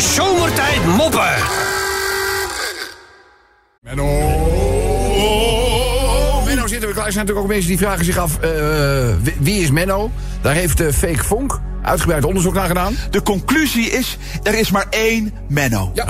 [0.00, 1.34] Zomertijd Moppen.
[3.80, 4.04] Menno.
[6.44, 7.06] Menno zitten we klaar.
[7.06, 8.38] Er zijn natuurlijk ook mensen die vragen zich af...
[8.38, 8.50] eh,
[9.38, 10.10] wie- is Menno?
[10.40, 12.96] Daar heeft eh, Fake Vonk uitgebreid onderzoek naar gedaan.
[13.10, 15.90] De conclusie is, er is maar één Menno.
[15.94, 16.06] Ja.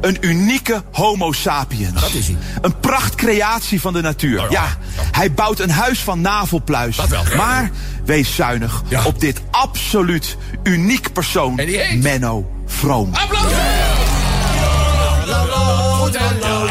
[0.00, 2.00] Een unieke homo sapiens.
[2.00, 2.36] Dat is hij.
[2.60, 4.42] Een prachtcreatie van de natuur.
[4.44, 4.62] Oh ja.
[4.62, 4.76] ja,
[5.12, 6.96] hij bouwt een huis van navelpluis.
[6.96, 7.22] Dat wel.
[7.36, 7.70] Maar
[8.04, 9.04] wees zuinig Ja.
[9.04, 11.58] op dit absoluut uniek persoon.
[11.58, 12.02] En die heet?
[12.02, 13.10] Menno Vroom.
[13.14, 13.52] Applaus!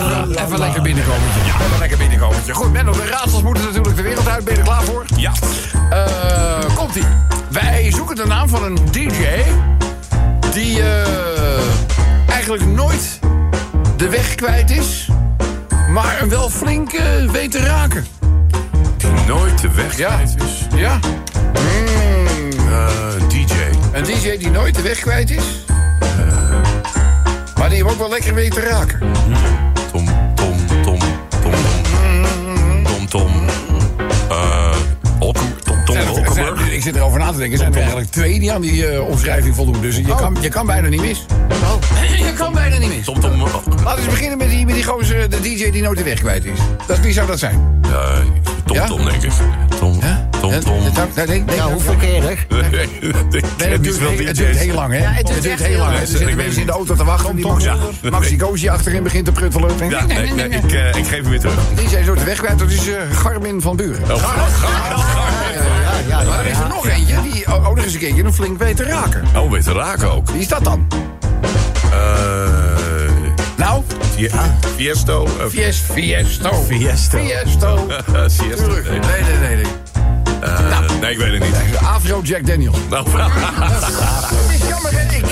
[0.00, 1.40] Even, even lekker binnenkomertje.
[1.66, 2.52] Even lekker binnenkomertje.
[2.54, 4.44] Goed, Menno, de raadsels moeten natuurlijk de wereld uit.
[4.44, 5.04] Ben je er klaar voor?
[5.16, 5.32] Ja.
[5.90, 7.04] Eh, komt-ie.
[7.50, 9.24] Wij zoeken de naam van een DJ...
[10.52, 11.60] die eh,
[12.30, 13.18] eigenlijk nooit
[13.96, 15.08] de weg kwijt is...
[15.90, 18.06] maar hem wel flink eh, weet te raken.
[19.26, 20.08] Nooit de weg Ja.
[20.14, 20.78] kwijt is.
[20.78, 20.98] Ja?
[20.98, 23.54] Mm, Eh, DJ.
[23.92, 25.44] een DJ die nooit de weg kwijt is...
[27.78, 28.98] hem ook wel lekker weet te raken.
[29.92, 30.98] Tom, Tom, Tom,
[31.42, 31.52] Tom,
[32.84, 33.06] Tom.
[33.08, 33.30] Tom.
[34.30, 34.76] Eh,
[35.18, 35.96] Olken, Tom, Tom
[36.70, 37.52] ik zit erover na te denken.
[37.52, 39.80] Er zijn er eigenlijk twee die aan die eh, omschrijving voldoen.
[39.80, 41.24] Dus je, kan, je kan bijna niet mis.
[42.18, 43.04] Je kan bijna niet mis.
[43.04, 43.32] Tom, Tom.
[43.32, 46.18] eh, Laten we beginnen met die, met die gozer, de DJ die nooit de weg
[46.18, 46.58] kwijt is.
[46.86, 47.80] Dat, wie zou dat zijn?
[47.82, 48.18] eh,
[48.64, 48.86] Tom?
[48.86, 49.32] Tom, denk ik.
[49.78, 49.98] Tom,
[50.50, 50.60] Tom,
[50.94, 51.08] Tom.
[51.54, 51.68] Ja,
[51.98, 52.46] keer?
[52.50, 54.98] Nee, het duurt, het duurt heel lang, hè?
[54.98, 55.98] het duurt heel lang.
[55.98, 57.36] Er zitten Ik mensen weet in de auto te wachten.
[57.36, 57.76] Die Max, Ja.
[58.10, 59.70] Maxi Koosje achterin begint te pruttelen.
[59.88, 61.54] Ja, nee, nee, ik, eh, ik geef hem weer terug.
[61.74, 62.58] DJ is nooit de weg kwijt.
[62.58, 64.02] Dat is eh, Garmin van Buren.
[64.02, 64.22] Oh,
[66.08, 68.34] Ja, Maar er is er nog eentje die oh, oh, nog eens een keertje een
[68.34, 69.22] flink weet te raken.
[69.36, 70.30] Oh, weet te raken ook.
[70.30, 70.86] Wie is dat dan?
[71.92, 71.98] Eh,
[73.56, 73.82] Nou,
[74.14, 74.30] Fie-
[74.76, 75.24] Fiesto.
[75.26, 76.52] eh, Fies, Fiesto.
[76.68, 77.18] Fiesto.
[77.18, 77.86] Fiesto.
[78.90, 79.64] Nee, Nee, nee, nee.
[80.40, 80.50] Nee.
[80.50, 81.76] eh, nee, ik weet het niet.
[81.94, 82.76] Afro Jack Daniels.
[82.90, 85.16] Nou, Het is jammer, hè?
[85.16, 85.24] Ik,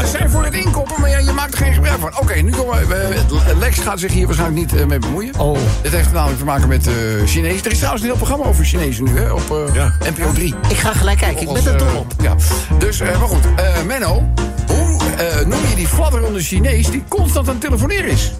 [0.00, 2.18] ze zijn voor het inkoppen, maar ja, je maakt er geen gebruik van.
[2.20, 3.14] Oké, nu komen we.
[3.58, 5.38] Lex gaat zich hier waarschijnlijk niet eh, mee bemoeien.
[5.38, 5.58] Oh.
[5.82, 6.92] Dit heeft namelijk te maken met eh
[7.26, 7.60] Chinees.
[7.60, 9.30] Er is trouwens een heel programma over Chinezen nu, hè?
[9.32, 9.92] Op eh, Ja.
[10.16, 10.54] NPO 3.
[10.68, 12.12] Ik ga gelijk kijken, ik ben er dol op.
[12.22, 12.34] Ja.
[12.78, 13.44] Dus, eh, maar goed.
[13.56, 14.28] eh, Menno,
[14.66, 18.32] hoe eh, noem je die fladderende Chinees die constant aan het telefoneren is?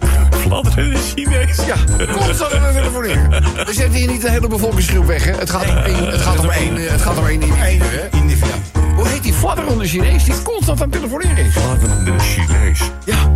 [0.46, 1.56] Fladderen in de Chinees.
[1.66, 1.76] Ja,
[2.12, 3.30] constant aan het telefoneren.
[3.66, 5.32] We zetten hier niet de hele bevolkingsgroep weg, hè?
[5.32, 8.80] Het gaat om één, het gaat om één, het gaat om één individu, hè?
[8.94, 11.52] Hoe heet die fladderende Chinees die constant aan het telefoneren is?
[11.52, 12.80] Fladderende Chinees.
[13.04, 13.30] Ja,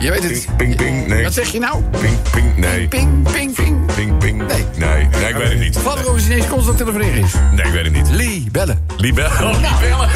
[0.00, 0.46] je weet het.
[0.56, 1.22] ping, ping, nee.
[1.22, 1.82] Wat zeg je nou?
[2.00, 2.88] Ping, ping, nee.
[2.88, 3.94] Ping, ping, ping.
[3.94, 4.46] Ping, ping.
[4.46, 4.66] Nee.
[4.76, 5.78] Nee, nee, ik weet het niet.
[5.78, 7.32] Fladderende Chinees constant telefoneren is?
[7.52, 8.10] Nee, ik weet het niet.
[8.10, 8.84] Lee, bellen.
[8.96, 9.24] Libel.
[9.24, 10.08] Oh, libellen.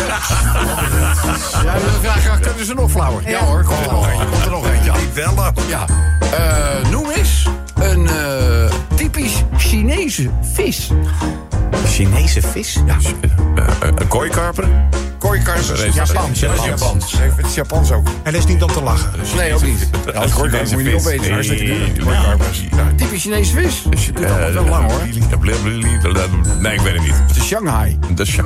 [2.03, 3.29] Ja, ik, kunnen ze nog flauwer?
[3.29, 4.27] Ja, hoor, komt er nog eentje.
[4.27, 4.93] Komt er nog eentje.
[5.07, 5.53] Libellen.
[5.69, 5.87] Ja.
[6.33, 10.91] Eh, noem eens een eh, typisch Chinese vis.
[11.87, 12.81] Chinese vis?
[12.87, 12.97] Ja,
[13.95, 14.69] Een kooikarper.
[15.29, 15.67] Kooikarpers.
[15.69, 16.41] Dat is- Japans.
[16.41, 17.13] dat is Japans.
[17.37, 18.07] Het is Japans ook.
[18.23, 19.11] En dat is niet om te lachen.
[19.37, 19.89] Nee, ook niet.
[20.15, 21.33] Als kooikarpers moet je niet opeten.
[21.33, 21.89] Hartstikke duur.
[22.97, 23.83] Typisch Chinese vis.
[23.91, 25.01] Dus je doet allemaal wel lang, hoor.
[26.59, 27.15] Nee, ik weet het niet.
[27.27, 27.99] Het is Shanghai.
[28.15, 28.35] Dat is-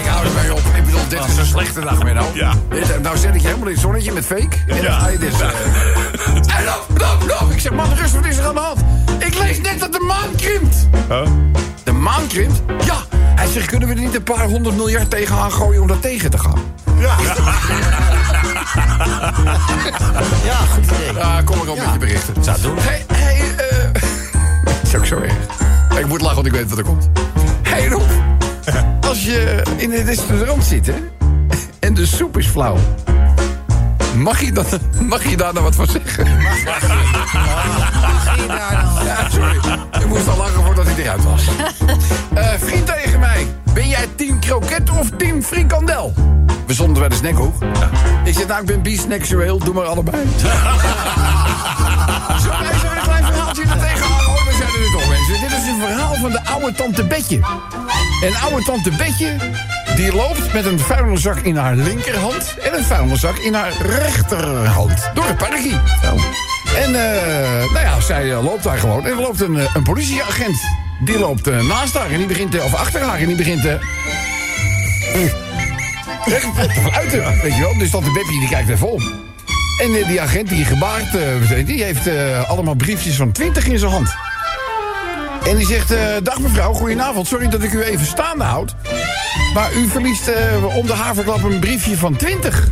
[0.00, 0.60] Ik hou er mee op.
[0.74, 2.24] Ik bedoel, dit is een slechte dag, Menno.
[2.34, 2.52] Ja.
[2.70, 4.56] Dit- Nou zet ik je helemaal in het zonnetje met fake.
[4.66, 5.40] En dan ga je dus...
[5.40, 5.48] eh,
[6.58, 7.52] En dan, dan, dan.
[7.52, 8.80] Ik zeg, man, rust, wat is er aan de hand?
[9.18, 10.88] Ik lees net dat de maan krimpt.
[11.08, 11.26] Huh?
[11.84, 12.62] De maan krimpt?
[12.84, 12.96] Ja.
[13.60, 16.58] Kunnen we er niet een paar honderd miljard tegenaan gooien om dat tegen te gaan?
[16.98, 17.14] Ja,
[20.74, 21.14] goed idee.
[21.14, 22.44] Ja, kom ik al met je berichten.
[22.44, 22.76] Zou doen.
[22.78, 24.82] Hey, hey, eh...
[24.82, 25.32] Is ook zo erg.
[25.98, 27.08] Ik moet lachen, want ik weet wat er komt.
[27.62, 28.10] Hey Rob,
[29.08, 30.94] als je in het restaurant zit, hè,
[31.78, 32.76] en de soep is flauw...
[34.16, 36.26] Mag je, dat, mag je daar nou wat van zeggen?
[36.26, 36.78] Ja,
[47.08, 47.54] bij de snackhoek.
[48.24, 49.58] Ik zeg, nou, ik ben biseksueel.
[49.58, 50.16] Doe maar allebei.
[50.38, 50.48] Zo,
[52.60, 54.26] wij zijn een klein verhaaltje er tegenaan.
[54.26, 55.40] Oh, we zijn er nu toch, mensen.
[55.40, 57.40] Dit is een verhaal van de oude tante Betje.
[58.22, 59.36] En oude tante Betje...
[59.96, 62.56] die loopt met een vuilniszak in haar linkerhand...
[62.62, 65.10] en een vuilniszak in haar rechterhand.
[65.14, 65.80] Door het parkje.
[66.76, 69.04] En eh, nou ja, zij eh, loopt daar gewoon.
[69.04, 70.60] En er loopt een, eh, een politieagent.
[71.00, 72.62] Die loopt eh, naast haar en die begint...
[72.62, 73.62] of achter haar en die begint...
[76.90, 77.78] Fluiten, weet je wel.
[77.78, 79.00] Dus tante Beppie die kijkt even om.
[79.80, 83.78] En eh, die agent die gebaard, eh, die heeft eh, allemaal briefjes van 20 in
[83.78, 84.14] zijn hand.
[85.48, 87.26] En die zegt, dag mevrouw, goedenavond.
[87.26, 88.74] Sorry dat ik u even staande houd.
[89.54, 90.30] Maar u verliest
[90.76, 92.68] om de haverklap een briefje van 20.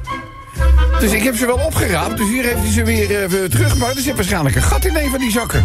[1.00, 2.16] Dus ik heb ze wel opgeraapt.
[2.16, 3.76] Dus hier heeft hij ze weer weer terug.
[3.76, 5.64] Maar er zit waarschijnlijk een gat in een van die zakken.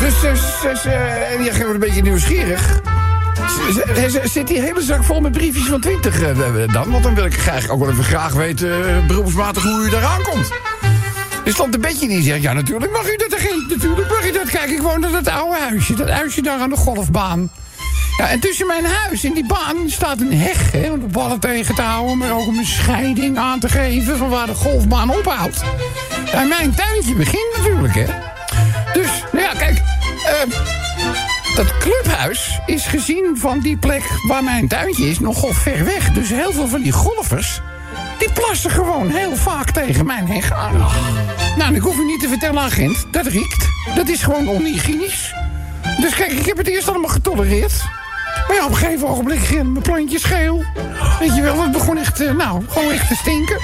[0.00, 0.90] Dus ze- ze-
[1.32, 2.80] en die agent wordt een beetje nieuwsgierig.
[4.24, 6.90] Zit die hele zak vol met briefjes van 20 eh, dan?
[6.90, 10.04] Want dan wil ik graag ook wel even graag weten, eh, beroepsmatig, hoe u daar
[10.04, 10.50] aankomt.
[11.44, 13.66] Er stond een bedje die zegt, ja natuurlijk mag u dat erin.
[13.68, 14.50] Natuurlijk mag u dat.
[14.50, 15.94] Kijk, ik woon in dat oude huisje.
[15.94, 17.50] Dat huisje daar aan de golfbaan.
[18.16, 21.40] Ja, en tussen mijn huis en die baan staat een heg, hè, om de ballen
[21.40, 22.18] tegen te houden...
[22.18, 25.62] maar ook om een scheiding aan te geven van waar de golfbaan ophoudt.
[26.32, 28.04] En mijn tuintje begint natuurlijk, hè.
[28.92, 29.82] Dus, nou ja, kijk...
[30.24, 30.58] eh,
[31.58, 36.10] dat clubhuis is gezien van die plek waar mijn tuintje is nogal ver weg.
[36.10, 37.60] Dus heel veel van die golfers,
[38.18, 40.76] die plassen gewoon heel vaak tegen mijn heg aan.
[41.56, 43.68] Nou, en ik hoef u niet te vertellen, agent, dat riekt.
[43.94, 45.34] Dat is gewoon onhygiënisch.
[46.00, 47.84] Dus kijk, ik heb het eerst allemaal getolereerd.
[48.46, 50.64] Maar ja, op een gegeven ogenblik gingen mijn plantjes geel.
[51.18, 53.58] Weet je wel, het begon echt, eh, nou, gewoon echt te stinken.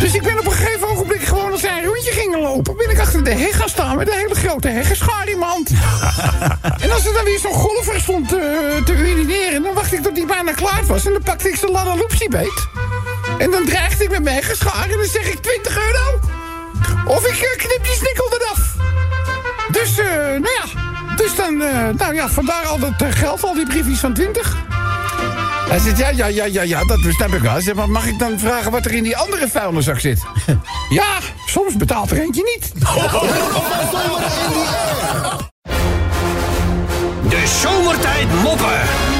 [0.00, 2.76] Dus ik ben op een gegeven ogenblik gewoon als een rondje ging lopen...
[2.76, 5.70] ben ik achter de heg gaan staan met een hele grote heggenschaar in mijn hand.
[6.82, 8.38] en als er dan weer zo'n golfer stond eh,
[8.84, 9.62] te urineren...
[9.62, 11.06] dan wachtte ik tot hij bijna klaar was...
[11.06, 12.66] en dan pakte ik zijn ladaloopsie beet.
[13.38, 16.20] En dan dreigde ik met mijn heggenschaar en dan zeg ik 20 euro.
[17.06, 18.74] Of ik eh, knip die snikkel eraf.
[19.70, 20.94] Dus, eh, nou ja.
[21.16, 21.56] Dus dan,
[21.96, 24.65] nou ja, vandaar al dat geld, al die briefjes van 20.
[25.68, 27.52] Hij zegt, ja, ja, ja, ja, ja, dat snap ik wel.
[27.52, 30.22] Hij zegt, maar mag ik dan vragen wat er in die andere vuilniszak zit?
[30.88, 32.72] ja, soms betaalt er eentje niet.
[37.30, 39.15] De zomertijd moppen.